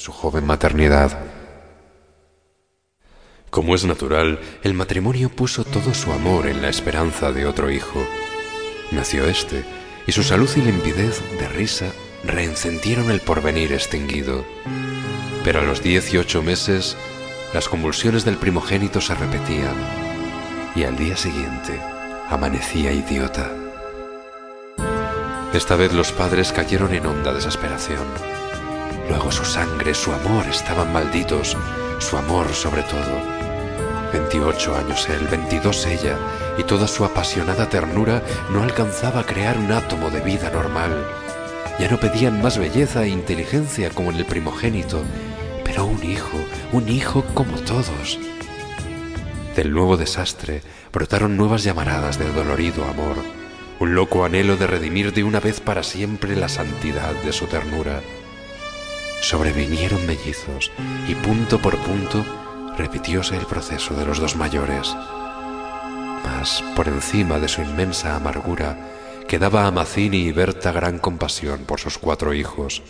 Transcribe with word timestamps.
su 0.00 0.12
joven 0.12 0.46
maternidad. 0.46 1.18
Como 3.50 3.74
es 3.74 3.84
natural, 3.84 4.40
el 4.62 4.72
matrimonio 4.72 5.28
puso 5.28 5.64
todo 5.64 5.92
su 5.92 6.10
amor 6.12 6.46
en 6.46 6.62
la 6.62 6.70
esperanza 6.70 7.32
de 7.32 7.44
otro 7.44 7.70
hijo. 7.70 8.02
Nació 8.92 9.26
este, 9.26 9.62
y 10.06 10.12
su 10.12 10.22
salud 10.22 10.48
y 10.56 10.62
limpidez 10.62 11.20
de 11.38 11.48
risa 11.48 11.92
reencendieron 12.24 13.10
el 13.10 13.20
porvenir 13.20 13.72
extinguido. 13.72 14.44
Pero 15.44 15.60
a 15.60 15.64
los 15.64 15.82
dieciocho 15.82 16.42
meses, 16.42 16.96
las 17.52 17.68
convulsiones 17.68 18.24
del 18.24 18.36
primogénito 18.36 19.00
se 19.02 19.14
repetían, 19.14 19.74
y 20.74 20.84
al 20.84 20.96
día 20.96 21.16
siguiente 21.16 21.78
amanecía 22.30 22.92
idiota. 22.92 23.50
Esta 25.52 25.76
vez 25.76 25.92
los 25.92 26.12
padres 26.12 26.52
cayeron 26.52 26.94
en 26.94 27.04
honda 27.04 27.34
desesperación. 27.34 28.39
Luego 29.10 29.32
su 29.32 29.44
sangre, 29.44 29.92
su 29.92 30.12
amor 30.12 30.46
estaban 30.46 30.92
malditos, 30.92 31.56
su 31.98 32.16
amor 32.16 32.48
sobre 32.54 32.84
todo. 32.84 33.20
28 34.12 34.76
años 34.76 35.08
él, 35.08 35.26
22 35.28 35.86
ella, 35.86 36.16
y 36.56 36.62
toda 36.62 36.86
su 36.86 37.04
apasionada 37.04 37.68
ternura 37.68 38.22
no 38.52 38.62
alcanzaba 38.62 39.20
a 39.20 39.26
crear 39.26 39.58
un 39.58 39.72
átomo 39.72 40.10
de 40.10 40.20
vida 40.20 40.48
normal. 40.50 41.04
Ya 41.80 41.90
no 41.90 41.98
pedían 41.98 42.40
más 42.40 42.56
belleza 42.56 43.02
e 43.02 43.08
inteligencia 43.08 43.90
como 43.90 44.10
en 44.10 44.16
el 44.16 44.26
primogénito, 44.26 45.02
pero 45.64 45.86
un 45.86 46.04
hijo, 46.04 46.38
un 46.70 46.88
hijo 46.88 47.24
como 47.34 47.56
todos. 47.62 48.16
Del 49.56 49.72
nuevo 49.72 49.96
desastre 49.96 50.62
brotaron 50.92 51.36
nuevas 51.36 51.64
llamaradas 51.64 52.16
de 52.16 52.30
dolorido 52.32 52.84
amor, 52.84 53.16
un 53.80 53.96
loco 53.96 54.24
anhelo 54.24 54.56
de 54.56 54.68
redimir 54.68 55.12
de 55.12 55.24
una 55.24 55.40
vez 55.40 55.58
para 55.58 55.82
siempre 55.82 56.36
la 56.36 56.48
santidad 56.48 57.12
de 57.24 57.32
su 57.32 57.46
ternura. 57.46 58.02
Sobrevinieron 59.20 60.06
mellizos 60.06 60.72
y 61.06 61.14
punto 61.14 61.60
por 61.60 61.76
punto 61.78 62.24
repitióse 62.76 63.36
el 63.36 63.46
proceso 63.46 63.94
de 63.94 64.06
los 64.06 64.18
dos 64.18 64.34
mayores. 64.36 64.94
Mas 66.24 66.64
por 66.74 66.88
encima 66.88 67.38
de 67.38 67.48
su 67.48 67.60
inmensa 67.60 68.16
amargura 68.16 68.78
quedaba 69.28 69.66
a 69.66 69.70
Mazzini 69.70 70.18
y 70.18 70.32
Berta 70.32 70.72
gran 70.72 70.98
compasión 70.98 71.60
por 71.60 71.80
sus 71.80 71.98
cuatro 71.98 72.34
hijos. 72.34 72.82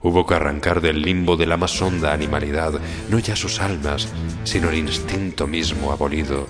Hubo 0.00 0.26
que 0.26 0.34
arrancar 0.34 0.80
del 0.80 1.02
limbo 1.02 1.36
de 1.36 1.46
la 1.46 1.56
más 1.56 1.80
honda 1.82 2.12
animalidad 2.12 2.72
no 3.10 3.18
ya 3.18 3.36
sus 3.36 3.60
almas, 3.60 4.08
sino 4.44 4.70
el 4.70 4.78
instinto 4.78 5.46
mismo 5.46 5.92
abolido. 5.92 6.46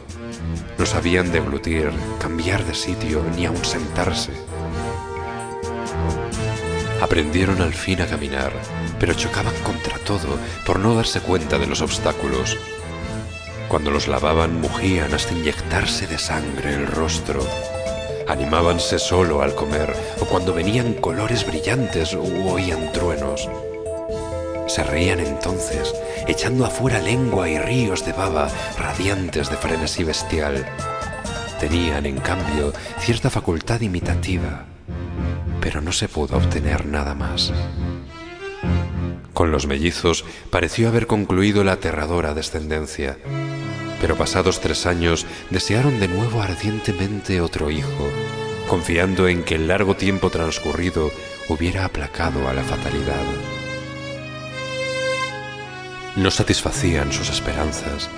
No 0.78 0.86
sabían 0.86 1.32
deglutir, 1.32 1.90
cambiar 2.20 2.64
de 2.64 2.74
sitio, 2.74 3.24
ni 3.36 3.46
aun 3.46 3.64
sentarse. 3.64 4.32
Aprendieron 7.00 7.62
al 7.62 7.74
fin 7.74 8.00
a 8.00 8.06
caminar, 8.06 8.52
pero 8.98 9.14
chocaban 9.14 9.54
contra 9.62 9.98
todo 9.98 10.36
por 10.66 10.80
no 10.80 10.94
darse 10.94 11.20
cuenta 11.20 11.58
de 11.58 11.66
los 11.66 11.80
obstáculos. 11.80 12.58
Cuando 13.68 13.90
los 13.90 14.08
lavaban 14.08 14.60
mugían 14.60 15.14
hasta 15.14 15.34
inyectarse 15.34 16.06
de 16.06 16.18
sangre 16.18 16.74
el 16.74 16.86
rostro. 16.86 17.46
Animábanse 18.26 18.98
solo 18.98 19.42
al 19.42 19.54
comer 19.54 19.94
o 20.20 20.24
cuando 20.24 20.52
venían 20.52 20.94
colores 20.94 21.46
brillantes 21.46 22.14
u 22.14 22.48
oían 22.48 22.92
truenos. 22.92 23.48
Se 24.66 24.82
reían 24.82 25.20
entonces, 25.20 25.94
echando 26.26 26.66
afuera 26.66 26.98
lengua 26.98 27.48
y 27.48 27.58
ríos 27.58 28.04
de 28.04 28.12
baba 28.12 28.50
radiantes 28.76 29.48
de 29.48 29.56
frenesí 29.56 30.02
bestial. 30.02 30.66
Tenían, 31.60 32.06
en 32.06 32.18
cambio, 32.18 32.72
cierta 33.00 33.30
facultad 33.30 33.80
imitativa, 33.80 34.66
pero 35.68 35.82
no 35.82 35.92
se 35.92 36.08
pudo 36.08 36.38
obtener 36.38 36.86
nada 36.86 37.14
más. 37.14 37.52
Con 39.34 39.52
los 39.52 39.66
mellizos 39.66 40.24
pareció 40.48 40.88
haber 40.88 41.06
concluido 41.06 41.62
la 41.62 41.72
aterradora 41.72 42.32
descendencia, 42.32 43.18
pero 44.00 44.16
pasados 44.16 44.60
tres 44.62 44.86
años 44.86 45.26
desearon 45.50 46.00
de 46.00 46.08
nuevo 46.08 46.40
ardientemente 46.40 47.42
otro 47.42 47.70
hijo, 47.70 48.08
confiando 48.66 49.28
en 49.28 49.42
que 49.42 49.56
el 49.56 49.68
largo 49.68 49.94
tiempo 49.94 50.30
transcurrido 50.30 51.10
hubiera 51.50 51.84
aplacado 51.84 52.48
a 52.48 52.54
la 52.54 52.62
fatalidad. 52.62 53.26
No 56.16 56.30
satisfacían 56.30 57.12
sus 57.12 57.28
esperanzas, 57.28 58.08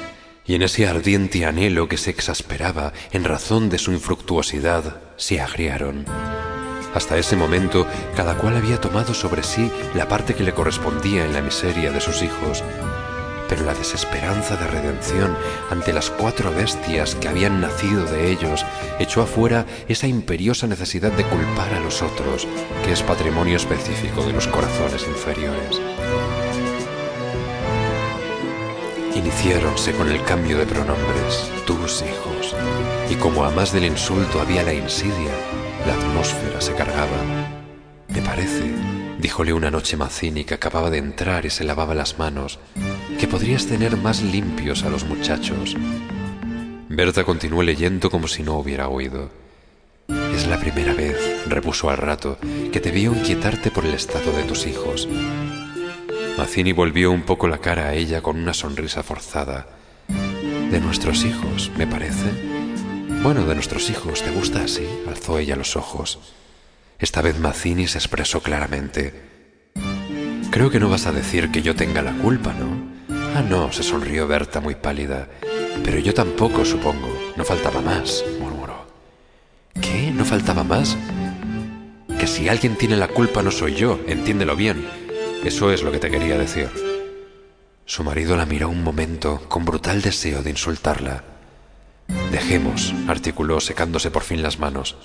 y 0.46 0.54
en 0.54 0.62
ese 0.62 0.86
ardiente 0.86 1.44
anhelo 1.44 1.88
que 1.88 1.96
se 1.96 2.10
exasperaba 2.10 2.92
en 3.10 3.24
razón 3.24 3.70
de 3.70 3.78
su 3.78 3.90
infructuosidad, 3.90 5.00
se 5.16 5.40
agriaron. 5.40 6.06
Hasta 6.94 7.18
ese 7.18 7.36
momento, 7.36 7.86
cada 8.16 8.36
cual 8.36 8.56
había 8.56 8.80
tomado 8.80 9.14
sobre 9.14 9.42
sí 9.42 9.70
la 9.94 10.08
parte 10.08 10.34
que 10.34 10.42
le 10.42 10.52
correspondía 10.52 11.24
en 11.24 11.32
la 11.32 11.40
miseria 11.40 11.92
de 11.92 12.00
sus 12.00 12.22
hijos. 12.22 12.64
Pero 13.48 13.64
la 13.64 13.74
desesperanza 13.74 14.56
de 14.56 14.66
redención 14.66 15.36
ante 15.70 15.92
las 15.92 16.10
cuatro 16.10 16.52
bestias 16.52 17.14
que 17.16 17.28
habían 17.28 17.60
nacido 17.60 18.04
de 18.04 18.30
ellos 18.30 18.64
echó 18.98 19.22
afuera 19.22 19.66
esa 19.88 20.06
imperiosa 20.06 20.66
necesidad 20.66 21.12
de 21.12 21.24
culpar 21.24 21.72
a 21.74 21.80
los 21.80 22.02
otros, 22.02 22.46
que 22.84 22.92
es 22.92 23.02
patrimonio 23.02 23.56
específico 23.56 24.24
de 24.24 24.32
los 24.32 24.46
corazones 24.46 25.06
inferiores. 25.06 25.80
Iniciáronse 29.14 29.92
con 29.92 30.08
el 30.10 30.22
cambio 30.22 30.58
de 30.58 30.66
pronombres, 30.66 31.50
tus 31.66 32.02
hijos, 32.02 32.54
y 33.10 33.16
como 33.16 33.44
a 33.44 33.50
más 33.50 33.72
del 33.72 33.84
insulto 33.84 34.40
había 34.40 34.62
la 34.62 34.72
insidia, 34.72 35.32
la 35.86 35.94
atmósfera 35.94 36.60
se 36.60 36.74
cargaba. 36.74 37.16
Me 38.08 38.22
parece, 38.22 38.72
díjole 39.18 39.52
una 39.52 39.70
noche 39.70 39.96
Mazzini 39.96 40.44
que 40.44 40.54
acababa 40.54 40.90
de 40.90 40.98
entrar 40.98 41.46
y 41.46 41.50
se 41.50 41.64
lavaba 41.64 41.94
las 41.94 42.18
manos, 42.18 42.58
que 43.18 43.28
podrías 43.28 43.66
tener 43.66 43.96
más 43.96 44.22
limpios 44.22 44.82
a 44.84 44.90
los 44.90 45.04
muchachos. 45.04 45.76
Berta 46.88 47.24
continuó 47.24 47.62
leyendo 47.62 48.10
como 48.10 48.26
si 48.26 48.42
no 48.42 48.58
hubiera 48.58 48.88
oído. 48.88 49.30
Es 50.34 50.48
la 50.48 50.58
primera 50.58 50.92
vez, 50.92 51.16
repuso 51.46 51.88
al 51.88 51.98
rato, 51.98 52.38
que 52.72 52.80
te 52.80 52.90
veo 52.90 53.12
inquietarte 53.12 53.70
por 53.70 53.86
el 53.86 53.94
estado 53.94 54.32
de 54.32 54.42
tus 54.42 54.66
hijos. 54.66 55.08
Mazzini 56.36 56.72
volvió 56.72 57.12
un 57.12 57.22
poco 57.22 57.46
la 57.46 57.58
cara 57.58 57.88
a 57.88 57.94
ella 57.94 58.22
con 58.22 58.36
una 58.38 58.54
sonrisa 58.54 59.02
forzada. 59.02 59.66
De 60.70 60.80
nuestros 60.80 61.24
hijos, 61.24 61.70
me 61.76 61.86
parece. 61.86 62.49
Bueno, 63.22 63.44
de 63.44 63.54
nuestros 63.54 63.90
hijos, 63.90 64.22
¿te 64.22 64.30
gusta 64.30 64.62
así? 64.62 64.88
Alzó 65.06 65.38
ella 65.38 65.54
los 65.54 65.76
ojos. 65.76 66.18
Esta 66.98 67.20
vez 67.20 67.38
Mazzini 67.38 67.86
se 67.86 67.98
expresó 67.98 68.40
claramente. 68.40 69.12
Creo 70.50 70.70
que 70.70 70.80
no 70.80 70.88
vas 70.88 71.04
a 71.04 71.12
decir 71.12 71.50
que 71.50 71.60
yo 71.60 71.76
tenga 71.76 72.00
la 72.00 72.14
culpa, 72.14 72.54
¿no? 72.54 72.90
Ah, 73.36 73.42
no, 73.42 73.72
se 73.72 73.82
sonrió 73.82 74.26
Berta 74.26 74.60
muy 74.60 74.74
pálida. 74.74 75.28
Pero 75.84 75.98
yo 75.98 76.14
tampoco, 76.14 76.64
supongo. 76.64 77.08
No 77.36 77.44
faltaba 77.44 77.82
más, 77.82 78.24
murmuró. 78.40 78.86
¿Qué? 79.82 80.10
¿No 80.10 80.24
faltaba 80.24 80.64
más? 80.64 80.96
Que 82.18 82.26
si 82.26 82.48
alguien 82.48 82.74
tiene 82.76 82.96
la 82.96 83.08
culpa 83.08 83.42
no 83.42 83.50
soy 83.50 83.74
yo, 83.74 84.00
entiéndelo 84.06 84.56
bien. 84.56 84.88
Eso 85.44 85.70
es 85.70 85.82
lo 85.82 85.92
que 85.92 85.98
te 85.98 86.10
quería 86.10 86.38
decir. 86.38 86.70
Su 87.84 88.02
marido 88.02 88.34
la 88.38 88.46
miró 88.46 88.70
un 88.70 88.82
momento 88.82 89.42
con 89.48 89.66
brutal 89.66 90.00
deseo 90.00 90.42
de 90.42 90.50
insultarla. 90.50 91.29
Dejemos, 92.30 92.94
articuló 93.08 93.60
secándose 93.60 94.10
por 94.10 94.22
fin 94.22 94.42
las 94.42 94.58
manos. 94.58 94.96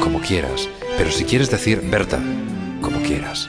Como 0.00 0.20
quieras, 0.20 0.68
pero 0.96 1.10
si 1.10 1.24
quieres 1.24 1.50
decir, 1.50 1.80
Berta, 1.82 2.20
como 2.80 3.00
quieras. 3.02 3.48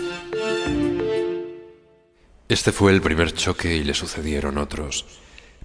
Este 2.50 2.72
fue 2.72 2.92
el 2.94 3.02
primer 3.02 3.34
choque 3.34 3.76
y 3.76 3.84
le 3.84 3.94
sucedieron 3.94 4.58
otros. 4.58 5.06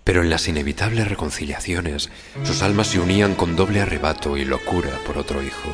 Pero 0.04 0.22
en 0.22 0.30
las 0.30 0.48
inevitables 0.48 1.08
reconciliaciones, 1.08 2.10
sus 2.42 2.62
almas 2.62 2.88
se 2.88 2.98
unían 2.98 3.34
con 3.34 3.54
doble 3.54 3.80
arrebato 3.80 4.36
y 4.36 4.44
locura 4.44 4.90
por 5.06 5.16
otro 5.16 5.42
hijo. 5.42 5.68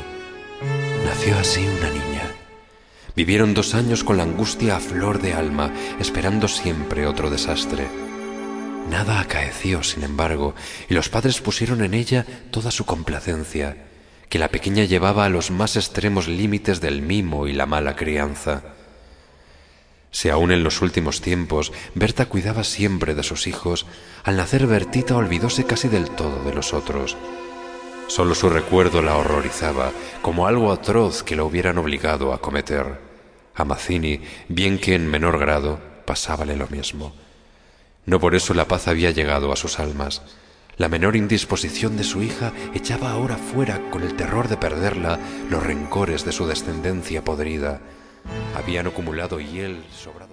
Nació 1.04 1.38
así 1.38 1.60
una 1.60 1.90
niña. 1.90 2.30
Vivieron 3.16 3.54
dos 3.54 3.74
años 3.74 4.04
con 4.04 4.18
la 4.18 4.24
angustia 4.24 4.76
a 4.76 4.80
flor 4.80 5.20
de 5.22 5.32
alma, 5.32 5.72
esperando 5.98 6.46
siempre 6.46 7.06
otro 7.06 7.30
desastre 7.30 7.88
Nada 8.88 9.20
acaeció, 9.20 9.82
sin 9.82 10.02
embargo, 10.02 10.54
y 10.88 10.94
los 10.94 11.10
padres 11.10 11.40
pusieron 11.42 11.84
en 11.84 11.92
ella 11.92 12.24
toda 12.50 12.70
su 12.70 12.86
complacencia, 12.86 13.76
que 14.30 14.38
la 14.38 14.48
pequeña 14.48 14.84
llevaba 14.84 15.26
a 15.26 15.28
los 15.28 15.50
más 15.50 15.76
extremos 15.76 16.26
límites 16.26 16.80
del 16.80 17.02
mimo 17.02 17.46
y 17.46 17.52
la 17.52 17.66
mala 17.66 17.96
crianza. 17.96 18.62
Si 20.10 20.30
aún 20.30 20.52
en 20.52 20.64
los 20.64 20.80
últimos 20.80 21.20
tiempos 21.20 21.70
Berta 21.94 22.26
cuidaba 22.26 22.64
siempre 22.64 23.14
de 23.14 23.22
sus 23.22 23.46
hijos, 23.46 23.84
al 24.24 24.38
nacer 24.38 24.66
Bertita 24.66 25.16
olvidóse 25.16 25.64
casi 25.64 25.88
del 25.88 26.08
todo 26.08 26.42
de 26.44 26.54
los 26.54 26.72
otros. 26.72 27.14
Solo 28.06 28.34
su 28.34 28.48
recuerdo 28.48 29.02
la 29.02 29.16
horrorizaba, 29.16 29.92
como 30.22 30.46
algo 30.46 30.72
atroz 30.72 31.22
que 31.22 31.36
la 31.36 31.44
hubieran 31.44 31.76
obligado 31.76 32.32
a 32.32 32.40
cometer. 32.40 33.00
A 33.54 33.66
Mazzini, 33.66 34.22
bien 34.48 34.78
que 34.78 34.94
en 34.94 35.10
menor 35.10 35.38
grado, 35.38 35.78
pasábale 36.06 36.56
lo 36.56 36.68
mismo. 36.68 37.27
No 38.08 38.20
por 38.20 38.34
eso 38.34 38.54
la 38.54 38.66
paz 38.66 38.88
había 38.88 39.10
llegado 39.10 39.52
a 39.52 39.56
sus 39.56 39.78
almas. 39.78 40.22
La 40.78 40.88
menor 40.88 41.14
indisposición 41.14 41.98
de 41.98 42.04
su 42.04 42.22
hija 42.22 42.54
echaba 42.72 43.10
ahora 43.10 43.36
fuera, 43.36 43.90
con 43.90 44.02
el 44.02 44.16
terror 44.16 44.48
de 44.48 44.56
perderla, 44.56 45.20
los 45.50 45.62
rencores 45.62 46.24
de 46.24 46.32
su 46.32 46.46
descendencia 46.46 47.22
podrida. 47.22 47.82
Habían 48.56 48.86
acumulado 48.86 49.40
él 49.40 49.84
sobrado. 49.92 50.28